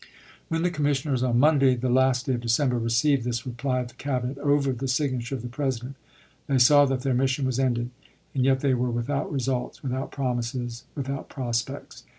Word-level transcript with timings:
When 0.49 0.63
the 0.63 0.71
commissioners, 0.71 1.21
on 1.21 1.37
Monday, 1.37 1.75
the 1.75 1.87
last 1.87 2.25
day 2.25 2.33
of 2.33 2.41
December, 2.41 2.79
received 2.79 3.23
this 3.23 3.45
reply 3.45 3.81
of 3.81 3.89
the 3.89 3.93
Cabinet 3.93 4.37
i860. 4.37 4.41
over 4.45 4.71
the 4.73 4.87
signature 4.87 5.35
of 5.35 5.43
the 5.43 5.47
President, 5.47 5.93
they 6.47 6.57
saw 6.57 6.85
that 6.85 7.01
their 7.01 7.13
mission 7.13 7.45
was 7.45 7.59
ended, 7.59 7.91
and 8.33 8.43
yet 8.43 8.61
they 8.61 8.73
were 8.73 8.89
with 8.89 9.11
out 9.11 9.31
results, 9.31 9.83
without 9.83 10.11
promises, 10.11 10.85
without 10.95 11.29
prospects. 11.29 12.03